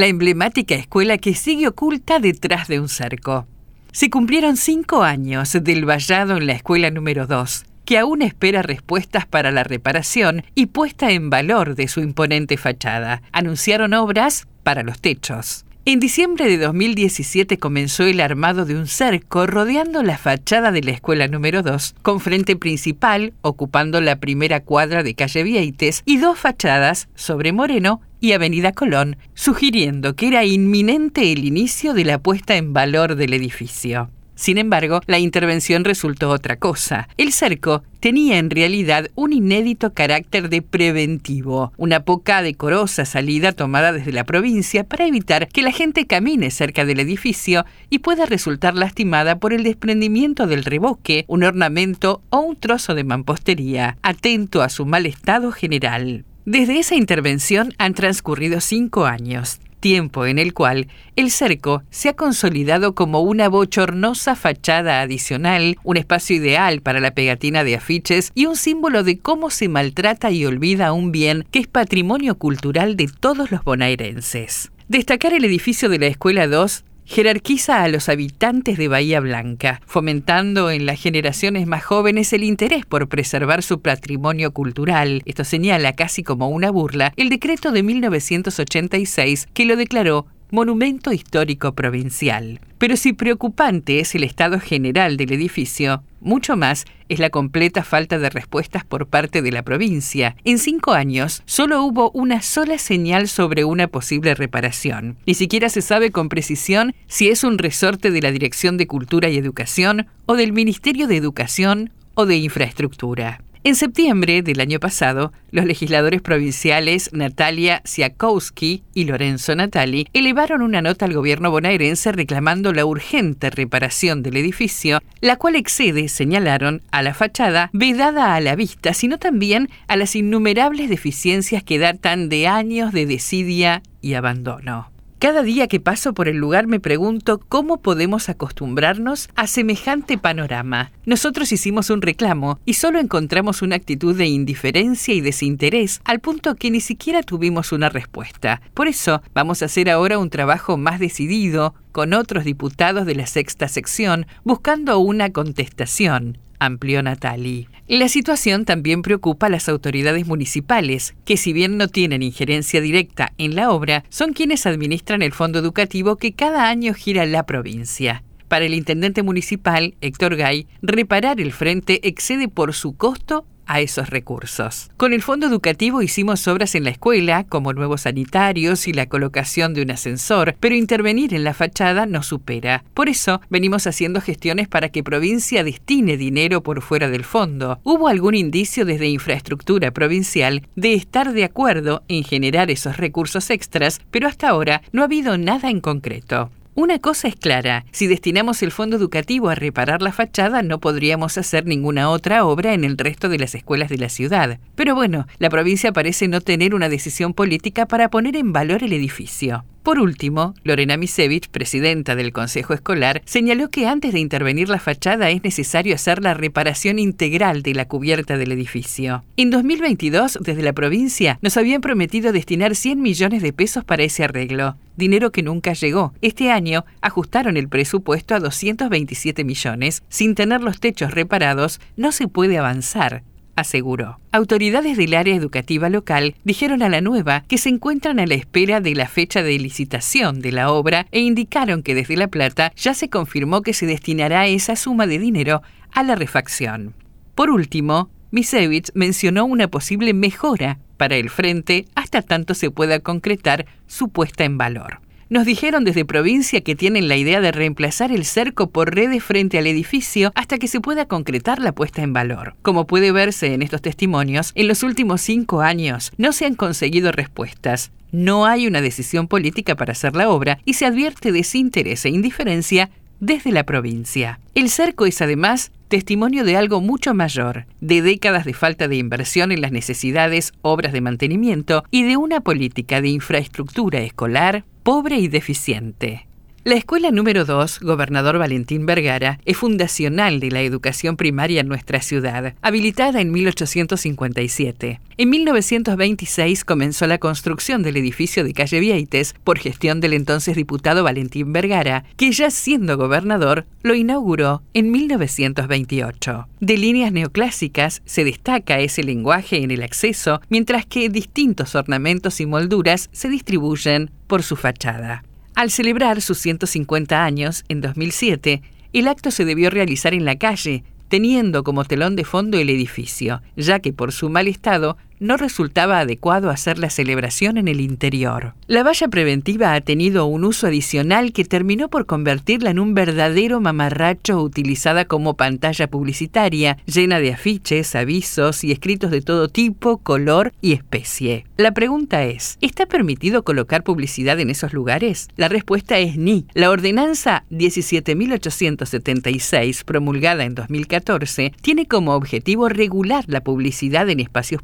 la 0.00 0.06
emblemática 0.06 0.74
escuela 0.74 1.18
que 1.18 1.34
sigue 1.34 1.68
oculta 1.68 2.20
detrás 2.20 2.68
de 2.68 2.80
un 2.80 2.88
cerco. 2.88 3.46
Se 3.92 4.08
cumplieron 4.08 4.56
cinco 4.56 5.02
años 5.02 5.52
del 5.60 5.84
vallado 5.84 6.38
en 6.38 6.46
la 6.46 6.54
escuela 6.54 6.90
número 6.90 7.26
2, 7.26 7.66
que 7.84 7.98
aún 7.98 8.22
espera 8.22 8.62
respuestas 8.62 9.26
para 9.26 9.50
la 9.50 9.62
reparación 9.62 10.42
y 10.54 10.66
puesta 10.66 11.10
en 11.10 11.28
valor 11.28 11.74
de 11.74 11.86
su 11.86 12.00
imponente 12.00 12.56
fachada. 12.56 13.20
Anunciaron 13.30 13.92
obras 13.92 14.48
para 14.62 14.82
los 14.82 15.00
techos. 15.00 15.66
En 15.84 16.00
diciembre 16.00 16.48
de 16.48 16.56
2017 16.56 17.58
comenzó 17.58 18.04
el 18.04 18.20
armado 18.20 18.64
de 18.64 18.76
un 18.76 18.86
cerco 18.86 19.46
rodeando 19.46 20.02
la 20.02 20.16
fachada 20.16 20.72
de 20.72 20.82
la 20.82 20.92
escuela 20.92 21.26
número 21.26 21.62
2, 21.62 21.96
con 22.00 22.20
frente 22.20 22.56
principal 22.56 23.34
ocupando 23.42 24.00
la 24.00 24.16
primera 24.16 24.60
cuadra 24.60 25.02
de 25.02 25.14
calle 25.14 25.42
Vieites 25.42 26.02
y 26.06 26.18
dos 26.18 26.38
fachadas 26.38 27.08
sobre 27.14 27.52
Moreno 27.52 28.00
y 28.20 28.32
Avenida 28.32 28.72
Colón, 28.72 29.16
sugiriendo 29.34 30.14
que 30.14 30.28
era 30.28 30.44
inminente 30.44 31.32
el 31.32 31.44
inicio 31.44 31.94
de 31.94 32.04
la 32.04 32.18
puesta 32.18 32.56
en 32.56 32.72
valor 32.72 33.16
del 33.16 33.34
edificio. 33.34 34.10
Sin 34.40 34.56
embargo, 34.56 35.02
la 35.06 35.18
intervención 35.18 35.84
resultó 35.84 36.30
otra 36.30 36.56
cosa. 36.56 37.10
El 37.18 37.30
cerco 37.30 37.82
tenía 38.00 38.38
en 38.38 38.48
realidad 38.48 39.10
un 39.14 39.34
inédito 39.34 39.92
carácter 39.92 40.48
de 40.48 40.62
preventivo, 40.62 41.74
una 41.76 42.04
poca 42.04 42.40
decorosa 42.40 43.04
salida 43.04 43.52
tomada 43.52 43.92
desde 43.92 44.12
la 44.12 44.24
provincia 44.24 44.84
para 44.84 45.06
evitar 45.06 45.46
que 45.48 45.60
la 45.60 45.72
gente 45.72 46.06
camine 46.06 46.50
cerca 46.50 46.86
del 46.86 47.00
edificio 47.00 47.66
y 47.90 47.98
pueda 47.98 48.24
resultar 48.24 48.74
lastimada 48.74 49.38
por 49.38 49.52
el 49.52 49.62
desprendimiento 49.62 50.46
del 50.46 50.64
reboque, 50.64 51.26
un 51.28 51.42
ornamento 51.42 52.22
o 52.30 52.38
un 52.40 52.56
trozo 52.56 52.94
de 52.94 53.04
mampostería, 53.04 53.98
atento 54.00 54.62
a 54.62 54.70
su 54.70 54.86
mal 54.86 55.04
estado 55.04 55.52
general. 55.52 56.24
Desde 56.44 56.78
esa 56.78 56.94
intervención 56.94 57.74
han 57.78 57.94
transcurrido 57.94 58.60
cinco 58.60 59.06
años 59.06 59.60
tiempo 59.80 60.26
en 60.26 60.38
el 60.38 60.54
cual 60.54 60.86
el 61.16 61.30
cerco 61.30 61.82
se 61.90 62.10
ha 62.10 62.12
consolidado 62.14 62.94
como 62.94 63.20
una 63.20 63.48
bochornosa 63.48 64.36
fachada 64.36 65.00
adicional, 65.00 65.78
un 65.82 65.96
espacio 65.96 66.36
ideal 66.36 66.82
para 66.82 67.00
la 67.00 67.12
pegatina 67.12 67.64
de 67.64 67.74
afiches 67.74 68.30
y 68.34 68.46
un 68.46 68.56
símbolo 68.56 69.02
de 69.02 69.18
cómo 69.18 69.50
se 69.50 69.68
maltrata 69.68 70.30
y 70.30 70.46
olvida 70.46 70.92
un 70.92 71.10
bien 71.10 71.44
que 71.50 71.60
es 71.60 71.66
patrimonio 71.66 72.36
cultural 72.36 72.96
de 72.96 73.08
todos 73.08 73.50
los 73.50 73.64
bonaerenses. 73.64 74.70
Destacar 74.88 75.32
el 75.32 75.44
edificio 75.44 75.88
de 75.88 75.98
la 75.98 76.06
Escuela 76.06 76.46
2 76.46 76.84
jerarquiza 77.10 77.82
a 77.82 77.88
los 77.88 78.08
habitantes 78.08 78.78
de 78.78 78.86
Bahía 78.86 79.18
Blanca, 79.18 79.82
fomentando 79.84 80.70
en 80.70 80.86
las 80.86 81.00
generaciones 81.00 81.66
más 81.66 81.84
jóvenes 81.84 82.32
el 82.32 82.44
interés 82.44 82.86
por 82.86 83.08
preservar 83.08 83.64
su 83.64 83.80
patrimonio 83.80 84.52
cultural. 84.52 85.22
Esto 85.24 85.42
señala 85.42 85.94
casi 85.94 86.22
como 86.22 86.48
una 86.48 86.70
burla 86.70 87.12
el 87.16 87.28
decreto 87.28 87.72
de 87.72 87.82
1986 87.82 89.48
que 89.52 89.64
lo 89.64 89.74
declaró 89.74 90.26
monumento 90.50 91.12
histórico 91.12 91.74
provincial. 91.74 92.60
Pero 92.78 92.96
si 92.96 93.12
preocupante 93.12 94.00
es 94.00 94.14
el 94.14 94.24
estado 94.24 94.58
general 94.58 95.16
del 95.16 95.32
edificio, 95.32 96.02
mucho 96.20 96.56
más 96.56 96.84
es 97.08 97.18
la 97.18 97.30
completa 97.30 97.82
falta 97.82 98.18
de 98.18 98.30
respuestas 98.30 98.84
por 98.84 99.06
parte 99.06 99.42
de 99.42 99.52
la 99.52 99.62
provincia. 99.62 100.36
En 100.44 100.58
cinco 100.58 100.92
años 100.92 101.42
solo 101.46 101.82
hubo 101.84 102.10
una 102.12 102.42
sola 102.42 102.78
señal 102.78 103.28
sobre 103.28 103.64
una 103.64 103.88
posible 103.88 104.34
reparación. 104.34 105.16
Ni 105.26 105.34
siquiera 105.34 105.68
se 105.68 105.82
sabe 105.82 106.10
con 106.10 106.28
precisión 106.28 106.94
si 107.06 107.28
es 107.28 107.44
un 107.44 107.58
resorte 107.58 108.10
de 108.10 108.22
la 108.22 108.30
Dirección 108.30 108.76
de 108.76 108.86
Cultura 108.86 109.28
y 109.28 109.36
Educación 109.36 110.06
o 110.26 110.36
del 110.36 110.52
Ministerio 110.52 111.06
de 111.06 111.16
Educación 111.16 111.90
o 112.14 112.26
de 112.26 112.36
Infraestructura. 112.36 113.42
En 113.62 113.74
septiembre 113.74 114.40
del 114.40 114.58
año 114.58 114.80
pasado, 114.80 115.34
los 115.50 115.66
legisladores 115.66 116.22
provinciales 116.22 117.10
Natalia 117.12 117.82
Siakowski 117.84 118.84
y 118.94 119.04
Lorenzo 119.04 119.54
Natali 119.54 120.06
elevaron 120.14 120.62
una 120.62 120.80
nota 120.80 121.04
al 121.04 121.12
gobierno 121.12 121.50
bonaerense 121.50 122.10
reclamando 122.10 122.72
la 122.72 122.86
urgente 122.86 123.50
reparación 123.50 124.22
del 124.22 124.38
edificio, 124.38 125.00
la 125.20 125.36
cual 125.36 125.56
excede, 125.56 126.08
señalaron, 126.08 126.80
a 126.90 127.02
la 127.02 127.12
fachada 127.12 127.68
vedada 127.74 128.34
a 128.34 128.40
la 128.40 128.56
vista, 128.56 128.94
sino 128.94 129.18
también 129.18 129.68
a 129.88 129.96
las 129.96 130.16
innumerables 130.16 130.88
deficiencias 130.88 131.62
que 131.62 131.78
datan 131.78 132.30
de 132.30 132.46
años 132.46 132.92
de 132.92 133.04
desidia 133.04 133.82
y 134.00 134.14
abandono. 134.14 134.90
Cada 135.20 135.42
día 135.42 135.68
que 135.68 135.80
paso 135.80 136.14
por 136.14 136.28
el 136.28 136.38
lugar 136.38 136.66
me 136.66 136.80
pregunto 136.80 137.42
cómo 137.46 137.82
podemos 137.82 138.30
acostumbrarnos 138.30 139.28
a 139.36 139.46
semejante 139.46 140.16
panorama. 140.16 140.92
Nosotros 141.04 141.52
hicimos 141.52 141.90
un 141.90 142.00
reclamo 142.00 142.58
y 142.64 142.72
solo 142.72 142.98
encontramos 142.98 143.60
una 143.60 143.76
actitud 143.76 144.16
de 144.16 144.24
indiferencia 144.24 145.12
y 145.12 145.20
desinterés 145.20 146.00
al 146.06 146.20
punto 146.20 146.54
que 146.54 146.70
ni 146.70 146.80
siquiera 146.80 147.22
tuvimos 147.22 147.70
una 147.70 147.90
respuesta. 147.90 148.62
Por 148.72 148.88
eso 148.88 149.20
vamos 149.34 149.60
a 149.60 149.66
hacer 149.66 149.90
ahora 149.90 150.16
un 150.16 150.30
trabajo 150.30 150.78
más 150.78 150.98
decidido 150.98 151.74
con 151.92 152.14
otros 152.14 152.44
diputados 152.44 153.04
de 153.04 153.14
la 153.14 153.26
sexta 153.26 153.68
sección 153.68 154.26
buscando 154.44 155.00
una 155.00 155.32
contestación 155.32 156.38
amplió 156.60 157.02
Natali. 157.02 157.66
La 157.88 158.08
situación 158.08 158.64
también 158.64 159.02
preocupa 159.02 159.46
a 159.46 159.50
las 159.50 159.68
autoridades 159.68 160.26
municipales, 160.28 161.14
que 161.24 161.36
si 161.36 161.52
bien 161.52 161.76
no 161.76 161.88
tienen 161.88 162.22
injerencia 162.22 162.80
directa 162.80 163.32
en 163.36 163.56
la 163.56 163.70
obra, 163.70 164.04
son 164.10 164.32
quienes 164.32 164.66
administran 164.66 165.22
el 165.22 165.32
fondo 165.32 165.58
educativo 165.58 166.16
que 166.16 166.32
cada 166.32 166.68
año 166.68 166.94
gira 166.94 167.26
la 167.26 167.46
provincia. 167.46 168.22
Para 168.46 168.64
el 168.64 168.74
intendente 168.74 169.22
municipal, 169.22 169.94
Héctor 170.00 170.36
Gay, 170.36 170.66
reparar 170.82 171.40
el 171.40 171.52
frente 171.52 172.06
excede 172.06 172.48
por 172.48 172.74
su 172.74 172.96
costo 172.96 173.44
a 173.70 173.80
esos 173.80 174.10
recursos. 174.10 174.90
Con 174.96 175.12
el 175.12 175.22
fondo 175.22 175.46
educativo 175.46 176.02
hicimos 176.02 176.48
obras 176.48 176.74
en 176.74 176.82
la 176.82 176.90
escuela, 176.90 177.44
como 177.44 177.72
nuevos 177.72 178.00
sanitarios 178.02 178.88
y 178.88 178.92
la 178.92 179.06
colocación 179.06 179.74
de 179.74 179.82
un 179.82 179.92
ascensor, 179.92 180.56
pero 180.58 180.74
intervenir 180.74 181.34
en 181.34 181.44
la 181.44 181.54
fachada 181.54 182.04
nos 182.04 182.26
supera. 182.26 182.82
Por 182.94 183.08
eso 183.08 183.40
venimos 183.48 183.86
haciendo 183.86 184.20
gestiones 184.20 184.66
para 184.66 184.88
que 184.88 185.04
provincia 185.04 185.62
destine 185.62 186.16
dinero 186.16 186.64
por 186.64 186.82
fuera 186.82 187.08
del 187.08 187.22
fondo. 187.22 187.78
Hubo 187.84 188.08
algún 188.08 188.34
indicio 188.34 188.84
desde 188.84 189.08
infraestructura 189.08 189.92
provincial 189.92 190.66
de 190.74 190.94
estar 190.94 191.32
de 191.32 191.44
acuerdo 191.44 192.02
en 192.08 192.24
generar 192.24 192.72
esos 192.72 192.96
recursos 192.96 193.50
extras, 193.50 194.00
pero 194.10 194.26
hasta 194.26 194.48
ahora 194.48 194.82
no 194.90 195.02
ha 195.02 195.04
habido 195.04 195.38
nada 195.38 195.70
en 195.70 195.80
concreto. 195.80 196.50
Una 196.80 196.98
cosa 196.98 197.28
es 197.28 197.36
clara, 197.36 197.84
si 197.92 198.06
destinamos 198.06 198.62
el 198.62 198.70
fondo 198.70 198.96
educativo 198.96 199.50
a 199.50 199.54
reparar 199.54 200.00
la 200.00 200.12
fachada 200.12 200.62
no 200.62 200.80
podríamos 200.80 201.36
hacer 201.36 201.66
ninguna 201.66 202.08
otra 202.08 202.46
obra 202.46 202.72
en 202.72 202.84
el 202.84 202.96
resto 202.96 203.28
de 203.28 203.38
las 203.38 203.54
escuelas 203.54 203.90
de 203.90 203.98
la 203.98 204.08
ciudad. 204.08 204.58
Pero 204.76 204.94
bueno, 204.94 205.26
la 205.38 205.50
provincia 205.50 205.92
parece 205.92 206.26
no 206.26 206.40
tener 206.40 206.74
una 206.74 206.88
decisión 206.88 207.34
política 207.34 207.84
para 207.84 208.08
poner 208.08 208.34
en 208.34 208.54
valor 208.54 208.82
el 208.82 208.94
edificio. 208.94 209.62
Por 209.82 209.98
último, 209.98 210.54
Lorena 210.62 210.98
Misevich, 210.98 211.48
presidenta 211.48 212.14
del 212.14 212.32
Consejo 212.32 212.74
Escolar, 212.74 213.22
señaló 213.24 213.70
que 213.70 213.86
antes 213.86 214.12
de 214.12 214.20
intervenir 214.20 214.68
la 214.68 214.78
fachada 214.78 215.30
es 215.30 215.42
necesario 215.42 215.94
hacer 215.94 216.22
la 216.22 216.34
reparación 216.34 216.98
integral 216.98 217.62
de 217.62 217.74
la 217.74 217.88
cubierta 217.88 218.36
del 218.36 218.52
edificio. 218.52 219.24
En 219.38 219.48
2022, 219.48 220.38
desde 220.42 220.62
la 220.62 220.74
provincia, 220.74 221.38
nos 221.40 221.56
habían 221.56 221.80
prometido 221.80 222.30
destinar 222.32 222.76
100 222.76 223.00
millones 223.00 223.40
de 223.42 223.54
pesos 223.54 223.82
para 223.82 224.02
ese 224.02 224.22
arreglo, 224.22 224.76
dinero 224.96 225.32
que 225.32 225.42
nunca 225.42 225.72
llegó. 225.72 226.12
Este 226.20 226.50
año 226.50 226.84
ajustaron 227.00 227.56
el 227.56 227.68
presupuesto 227.68 228.34
a 228.34 228.40
227 228.40 229.44
millones. 229.44 230.02
Sin 230.10 230.34
tener 230.34 230.60
los 230.60 230.78
techos 230.78 231.12
reparados, 231.12 231.80
no 231.96 232.12
se 232.12 232.28
puede 232.28 232.58
avanzar 232.58 233.22
aseguró. 233.60 234.18
Autoridades 234.32 234.96
del 234.96 235.14
área 235.14 235.34
educativa 235.34 235.88
local 235.88 236.34
dijeron 236.44 236.82
a 236.82 236.88
la 236.88 237.00
nueva 237.00 237.44
que 237.48 237.58
se 237.58 237.68
encuentran 237.68 238.18
a 238.18 238.26
la 238.26 238.34
espera 238.34 238.80
de 238.80 238.94
la 238.94 239.08
fecha 239.08 239.42
de 239.42 239.58
licitación 239.58 240.40
de 240.40 240.52
la 240.52 240.70
obra 240.70 241.06
e 241.12 241.20
indicaron 241.20 241.82
que 241.82 241.94
desde 241.94 242.16
La 242.16 242.28
Plata 242.28 242.72
ya 242.76 242.94
se 242.94 243.08
confirmó 243.08 243.62
que 243.62 243.74
se 243.74 243.86
destinará 243.86 244.46
esa 244.46 244.76
suma 244.76 245.06
de 245.06 245.18
dinero 245.18 245.62
a 245.92 246.02
la 246.02 246.14
refacción. 246.14 246.94
Por 247.34 247.50
último, 247.50 248.10
Misevich 248.30 248.90
mencionó 248.94 249.44
una 249.44 249.68
posible 249.68 250.14
mejora 250.14 250.78
para 250.96 251.16
el 251.16 251.30
frente 251.30 251.86
hasta 251.94 252.22
tanto 252.22 252.54
se 252.54 252.70
pueda 252.70 253.00
concretar 253.00 253.66
su 253.86 254.08
puesta 254.10 254.44
en 254.44 254.58
valor. 254.58 255.00
Nos 255.30 255.46
dijeron 255.46 255.84
desde 255.84 256.04
provincia 256.04 256.60
que 256.60 256.74
tienen 256.74 257.06
la 257.06 257.16
idea 257.16 257.40
de 257.40 257.52
reemplazar 257.52 258.10
el 258.10 258.24
cerco 258.24 258.68
por 258.70 258.96
redes 258.96 259.22
frente 259.22 259.58
al 259.58 259.68
edificio 259.68 260.32
hasta 260.34 260.58
que 260.58 260.66
se 260.66 260.80
pueda 260.80 261.06
concretar 261.06 261.60
la 261.60 261.70
puesta 261.70 262.02
en 262.02 262.12
valor. 262.12 262.56
Como 262.62 262.88
puede 262.88 263.12
verse 263.12 263.54
en 263.54 263.62
estos 263.62 263.80
testimonios, 263.80 264.50
en 264.56 264.66
los 264.66 264.82
últimos 264.82 265.20
cinco 265.20 265.60
años 265.60 266.10
no 266.18 266.32
se 266.32 266.46
han 266.46 266.56
conseguido 266.56 267.12
respuestas. 267.12 267.92
No 268.10 268.44
hay 268.44 268.66
una 268.66 268.80
decisión 268.80 269.28
política 269.28 269.76
para 269.76 269.92
hacer 269.92 270.16
la 270.16 270.28
obra 270.28 270.58
y 270.64 270.74
se 270.74 270.84
advierte 270.84 271.30
desinterés 271.30 272.04
e 272.04 272.08
indiferencia 272.08 272.90
desde 273.20 273.52
la 273.52 273.62
provincia. 273.62 274.40
El 274.56 274.68
cerco 274.68 275.06
es 275.06 275.22
además 275.22 275.70
testimonio 275.86 276.42
de 276.42 276.56
algo 276.56 276.80
mucho 276.80 277.14
mayor, 277.14 277.66
de 277.80 278.02
décadas 278.02 278.44
de 278.44 278.54
falta 278.54 278.88
de 278.88 278.96
inversión 278.96 279.52
en 279.52 279.60
las 279.60 279.70
necesidades, 279.70 280.54
obras 280.62 280.92
de 280.92 281.00
mantenimiento 281.00 281.84
y 281.92 282.02
de 282.02 282.16
una 282.16 282.40
política 282.40 283.00
de 283.00 283.10
infraestructura 283.10 284.00
escolar 284.00 284.64
pobre 284.82 285.18
y 285.18 285.28
deficiente. 285.28 286.26
La 286.62 286.74
escuela 286.74 287.10
número 287.10 287.46
2, 287.46 287.80
Gobernador 287.80 288.38
Valentín 288.38 288.84
Vergara, 288.84 289.40
es 289.46 289.56
fundacional 289.56 290.40
de 290.40 290.50
la 290.50 290.60
educación 290.60 291.16
primaria 291.16 291.62
en 291.62 291.68
nuestra 291.68 292.02
ciudad, 292.02 292.52
habilitada 292.60 293.22
en 293.22 293.32
1857. 293.32 295.00
En 295.16 295.30
1926 295.30 296.66
comenzó 296.66 297.06
la 297.06 297.16
construcción 297.16 297.82
del 297.82 297.96
edificio 297.96 298.44
de 298.44 298.52
calle 298.52 298.78
Vieites 298.78 299.34
por 299.42 299.58
gestión 299.58 300.00
del 300.00 300.12
entonces 300.12 300.54
diputado 300.54 301.02
Valentín 301.02 301.54
Vergara, 301.54 302.04
que 302.18 302.30
ya 302.30 302.50
siendo 302.50 302.98
gobernador 302.98 303.64
lo 303.82 303.94
inauguró 303.94 304.60
en 304.74 304.90
1928. 304.90 306.46
De 306.60 306.76
líneas 306.76 307.10
neoclásicas 307.10 308.02
se 308.04 308.22
destaca 308.22 308.80
ese 308.80 309.02
lenguaje 309.02 309.62
en 309.62 309.70
el 309.70 309.82
acceso, 309.82 310.42
mientras 310.50 310.84
que 310.84 311.08
distintos 311.08 311.74
ornamentos 311.74 312.38
y 312.38 312.44
molduras 312.44 313.08
se 313.12 313.30
distribuyen 313.30 314.10
por 314.26 314.42
su 314.42 314.56
fachada. 314.56 315.24
Al 315.54 315.70
celebrar 315.70 316.20
sus 316.22 316.38
150 316.38 317.24
años, 317.24 317.64
en 317.68 317.80
2007, 317.80 318.62
el 318.92 319.08
acto 319.08 319.30
se 319.30 319.44
debió 319.44 319.70
realizar 319.70 320.14
en 320.14 320.24
la 320.24 320.36
calle, 320.36 320.84
teniendo 321.08 321.64
como 321.64 321.84
telón 321.84 322.16
de 322.16 322.24
fondo 322.24 322.58
el 322.58 322.70
edificio, 322.70 323.42
ya 323.56 323.80
que 323.80 323.92
por 323.92 324.12
su 324.12 324.30
mal 324.30 324.48
estado 324.48 324.96
no 325.20 325.36
resultaba 325.36 326.00
adecuado 326.00 326.50
hacer 326.50 326.78
la 326.78 326.90
celebración 326.90 327.58
en 327.58 327.68
el 327.68 327.80
interior. 327.80 328.54
La 328.66 328.82
valla 328.82 329.06
preventiva 329.08 329.74
ha 329.74 329.80
tenido 329.80 330.26
un 330.26 330.44
uso 330.44 330.66
adicional 330.66 331.32
que 331.32 331.44
terminó 331.44 331.88
por 331.88 332.06
convertirla 332.06 332.70
en 332.70 332.78
un 332.78 332.94
verdadero 332.94 333.60
mamarracho 333.60 334.40
utilizada 334.42 335.04
como 335.04 335.34
pantalla 335.34 335.88
publicitaria, 335.88 336.78
llena 336.86 337.20
de 337.20 337.32
afiches, 337.32 337.94
avisos 337.94 338.64
y 338.64 338.72
escritos 338.72 339.10
de 339.10 339.20
todo 339.20 339.48
tipo, 339.48 339.98
color 339.98 340.54
y 340.60 340.72
especie. 340.72 341.44
La 341.56 341.72
pregunta 341.72 342.24
es, 342.24 342.56
¿está 342.62 342.86
permitido 342.86 343.44
colocar 343.44 343.84
publicidad 343.84 344.40
en 344.40 344.48
esos 344.48 344.72
lugares? 344.72 345.28
La 345.36 345.48
respuesta 345.48 345.98
es 345.98 346.16
ni. 346.16 346.46
La 346.54 346.70
ordenanza 346.70 347.44
17.876, 347.50 349.84
promulgada 349.84 350.44
en 350.44 350.54
2014, 350.54 351.52
tiene 351.60 351.84
como 351.86 352.14
objetivo 352.14 352.70
regular 352.70 353.24
la 353.26 353.42
publicidad 353.42 354.08
en 354.08 354.20
espacios 354.20 354.62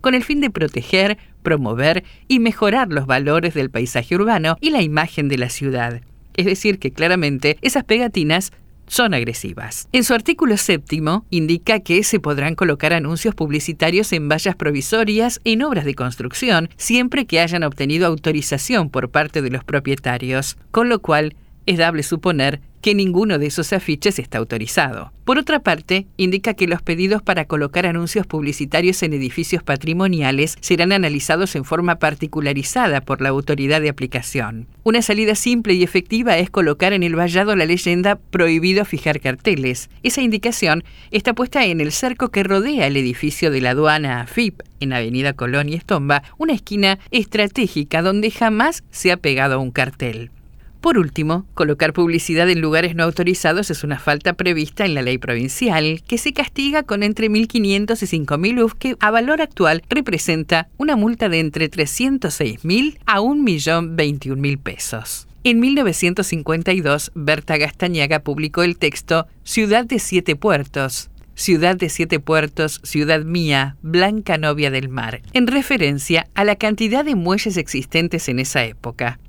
con 0.00 0.14
el 0.14 0.24
fin 0.24 0.40
de 0.40 0.50
proteger, 0.50 1.18
promover 1.42 2.04
y 2.26 2.38
mejorar 2.38 2.88
los 2.88 3.06
valores 3.06 3.54
del 3.54 3.70
paisaje 3.70 4.14
urbano 4.14 4.56
y 4.60 4.70
la 4.70 4.82
imagen 4.82 5.28
de 5.28 5.38
la 5.38 5.48
ciudad. 5.48 6.02
Es 6.34 6.46
decir, 6.46 6.78
que 6.78 6.92
claramente 6.92 7.58
esas 7.62 7.84
pegatinas 7.84 8.52
son 8.88 9.14
agresivas. 9.14 9.88
En 9.92 10.04
su 10.04 10.14
artículo 10.14 10.56
séptimo 10.56 11.26
indica 11.30 11.80
que 11.80 12.02
se 12.02 12.20
podrán 12.20 12.54
colocar 12.54 12.92
anuncios 12.92 13.34
publicitarios 13.34 14.12
en 14.12 14.28
vallas 14.28 14.56
provisorias 14.56 15.40
en 15.44 15.62
obras 15.62 15.84
de 15.84 15.94
construcción 15.94 16.70
siempre 16.76 17.26
que 17.26 17.40
hayan 17.40 17.62
obtenido 17.62 18.06
autorización 18.06 18.90
por 18.90 19.10
parte 19.10 19.42
de 19.42 19.50
los 19.50 19.64
propietarios, 19.64 20.56
con 20.70 20.88
lo 20.88 21.00
cual 21.00 21.36
es 21.68 21.76
dable 21.76 22.02
suponer 22.02 22.62
que 22.80 22.94
ninguno 22.94 23.38
de 23.38 23.46
esos 23.46 23.74
afiches 23.74 24.18
está 24.18 24.38
autorizado. 24.38 25.12
Por 25.24 25.36
otra 25.36 25.60
parte, 25.60 26.06
indica 26.16 26.54
que 26.54 26.66
los 26.66 26.80
pedidos 26.80 27.20
para 27.20 27.44
colocar 27.44 27.84
anuncios 27.84 28.26
publicitarios 28.26 29.02
en 29.02 29.12
edificios 29.12 29.62
patrimoniales 29.62 30.56
serán 30.62 30.92
analizados 30.92 31.54
en 31.56 31.66
forma 31.66 31.96
particularizada 31.96 33.02
por 33.02 33.20
la 33.20 33.28
autoridad 33.28 33.82
de 33.82 33.90
aplicación. 33.90 34.66
Una 34.82 35.02
salida 35.02 35.34
simple 35.34 35.74
y 35.74 35.82
efectiva 35.82 36.38
es 36.38 36.48
colocar 36.48 36.94
en 36.94 37.02
el 37.02 37.14
vallado 37.14 37.54
la 37.54 37.66
leyenda 37.66 38.16
prohibido 38.16 38.86
fijar 38.86 39.20
carteles. 39.20 39.90
Esa 40.02 40.22
indicación 40.22 40.84
está 41.10 41.34
puesta 41.34 41.66
en 41.66 41.82
el 41.82 41.92
cerco 41.92 42.30
que 42.30 42.44
rodea 42.44 42.86
el 42.86 42.96
edificio 42.96 43.50
de 43.50 43.60
la 43.60 43.70
aduana 43.70 44.22
AFIP 44.22 44.62
en 44.80 44.94
Avenida 44.94 45.34
Colón 45.34 45.68
y 45.68 45.74
Estomba, 45.74 46.22
una 46.38 46.54
esquina 46.54 46.98
estratégica 47.10 48.00
donde 48.00 48.30
jamás 48.30 48.84
se 48.90 49.12
ha 49.12 49.18
pegado 49.18 49.60
un 49.60 49.70
cartel. 49.70 50.30
Por 50.80 50.96
último, 50.96 51.44
colocar 51.54 51.92
publicidad 51.92 52.48
en 52.48 52.60
lugares 52.60 52.94
no 52.94 53.02
autorizados 53.02 53.70
es 53.70 53.82
una 53.82 53.98
falta 53.98 54.34
prevista 54.34 54.84
en 54.84 54.94
la 54.94 55.02
ley 55.02 55.18
provincial, 55.18 56.02
que 56.06 56.18
se 56.18 56.32
castiga 56.32 56.84
con 56.84 57.02
entre 57.02 57.28
1.500 57.28 58.02
y 58.02 58.24
5.000 58.24 58.64
UF, 58.64 58.74
que 58.74 58.96
a 59.00 59.10
valor 59.10 59.42
actual 59.42 59.82
representa 59.88 60.68
una 60.76 60.94
multa 60.94 61.28
de 61.28 61.40
entre 61.40 61.68
306.000 61.68 62.98
a 63.06 63.20
1.021.000 63.20 64.58
pesos. 64.58 65.26
En 65.42 65.60
1952, 65.60 67.10
Berta 67.14 67.56
Gastañaga 67.56 68.20
publicó 68.20 68.62
el 68.62 68.76
texto 68.76 69.26
Ciudad 69.42 69.84
de 69.84 69.98
Siete 69.98 70.36
Puertos, 70.36 71.10
Ciudad 71.34 71.76
de 71.76 71.88
Siete 71.88 72.20
Puertos, 72.20 72.80
Ciudad 72.82 73.22
Mía, 73.24 73.76
Blanca 73.82 74.38
Novia 74.38 74.70
del 74.70 74.88
Mar, 74.88 75.22
en 75.32 75.46
referencia 75.46 76.28
a 76.34 76.44
la 76.44 76.56
cantidad 76.56 77.04
de 77.04 77.14
muelles 77.14 77.56
existentes 77.56 78.28
en 78.28 78.40
esa 78.40 78.64
época. 78.64 79.20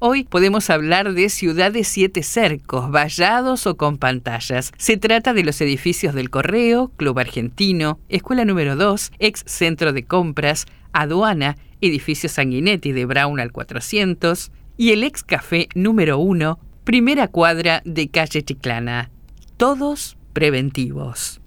Hoy 0.00 0.22
podemos 0.22 0.70
hablar 0.70 1.12
de 1.12 1.28
ciudad 1.28 1.72
de 1.72 1.82
siete 1.82 2.22
cercos, 2.22 2.88
vallados 2.88 3.66
o 3.66 3.76
con 3.76 3.98
pantallas. 3.98 4.70
Se 4.78 4.96
trata 4.96 5.34
de 5.34 5.42
los 5.42 5.60
edificios 5.60 6.14
del 6.14 6.30
Correo, 6.30 6.92
Club 6.96 7.18
Argentino, 7.18 7.98
Escuela 8.08 8.44
número 8.44 8.76
2, 8.76 9.10
ex 9.18 9.42
Centro 9.46 9.92
de 9.92 10.04
Compras, 10.04 10.66
Aduana, 10.92 11.56
Edificio 11.80 12.28
Sanguinetti 12.28 12.92
de 12.92 13.06
Brown 13.06 13.40
al 13.40 13.50
400 13.50 14.52
y 14.76 14.92
el 14.92 15.02
ex 15.02 15.24
Café 15.24 15.68
número 15.74 16.18
1, 16.18 16.60
primera 16.84 17.26
cuadra 17.26 17.82
de 17.84 18.08
calle 18.08 18.44
Chiclana. 18.44 19.10
Todos 19.56 20.16
preventivos. 20.32 21.40